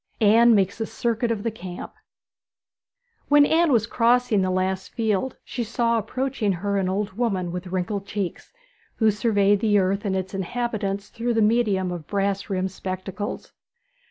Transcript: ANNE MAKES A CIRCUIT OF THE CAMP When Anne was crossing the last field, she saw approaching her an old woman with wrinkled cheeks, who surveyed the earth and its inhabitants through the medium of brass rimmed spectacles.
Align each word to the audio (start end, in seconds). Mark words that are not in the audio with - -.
ANNE 0.19 0.55
MAKES 0.55 0.81
A 0.81 0.85
CIRCUIT 0.87 1.29
OF 1.29 1.43
THE 1.43 1.51
CAMP 1.51 1.93
When 3.29 3.45
Anne 3.45 3.71
was 3.71 3.85
crossing 3.85 4.41
the 4.41 4.49
last 4.49 4.95
field, 4.95 5.37
she 5.43 5.63
saw 5.63 5.99
approaching 5.99 6.53
her 6.53 6.77
an 6.77 6.89
old 6.89 7.13
woman 7.13 7.51
with 7.51 7.67
wrinkled 7.67 8.07
cheeks, 8.07 8.51
who 8.95 9.11
surveyed 9.11 9.59
the 9.59 9.77
earth 9.77 10.03
and 10.03 10.15
its 10.15 10.33
inhabitants 10.33 11.09
through 11.09 11.35
the 11.35 11.41
medium 11.43 11.91
of 11.91 12.07
brass 12.07 12.49
rimmed 12.49 12.71
spectacles. 12.71 13.53